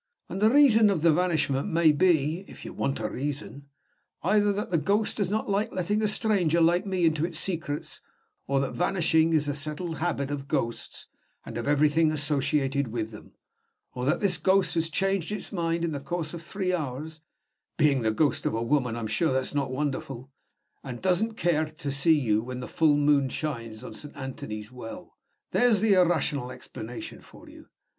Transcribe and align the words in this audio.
And 0.29 0.41
the 0.41 0.49
reason 0.49 0.89
of 0.89 1.01
the 1.03 1.13
vanishment 1.13 1.67
may 1.67 1.91
be 1.91 2.43
(if 2.47 2.65
you 2.65 2.73
want 2.73 2.99
a 2.99 3.07
reason), 3.07 3.67
either 4.23 4.51
that 4.51 4.71
the 4.71 4.79
ghost 4.79 5.17
does 5.17 5.29
not 5.29 5.47
like 5.47 5.71
letting 5.71 6.01
a 6.01 6.07
stranger 6.07 6.59
like 6.59 6.87
me 6.87 7.05
into 7.05 7.23
its 7.23 7.37
secrets, 7.37 8.01
or 8.47 8.59
that 8.61 8.71
vanishing 8.71 9.31
is 9.31 9.47
a 9.47 9.53
settled 9.53 9.99
habit 9.99 10.31
of 10.31 10.47
ghosts 10.47 11.05
and 11.45 11.55
of 11.55 11.67
everything 11.67 12.11
associated 12.11 12.87
with 12.87 13.11
them, 13.11 13.33
or 13.93 14.03
that 14.05 14.21
this 14.21 14.39
ghost 14.39 14.73
has 14.73 14.89
changed 14.89 15.31
its 15.31 15.51
mind 15.51 15.83
in 15.85 15.91
the 15.91 15.99
course 15.99 16.33
of 16.33 16.41
three 16.41 16.73
hours 16.73 17.21
(being 17.77 18.01
the 18.01 18.09
ghost 18.09 18.47
of 18.47 18.55
a 18.55 18.63
woman, 18.63 18.95
I 18.95 19.01
am 19.01 19.05
sure 19.07 19.31
that's 19.31 19.53
not 19.53 19.69
wonderful), 19.69 20.31
and 20.83 20.99
doesn't 20.99 21.35
care 21.37 21.65
to 21.65 21.91
see 21.91 22.19
you 22.19 22.41
'when 22.41 22.59
the 22.59 22.67
full 22.67 22.97
moon 22.97 23.29
shines 23.29 23.83
on 23.83 23.93
Saint 23.93 24.17
Anthony's 24.17 24.71
Well.' 24.71 25.13
There's 25.51 25.79
the 25.79 25.93
_ir_rational 25.93 26.51
explanation 26.51 27.21
for 27.21 27.47
you. 27.47 27.67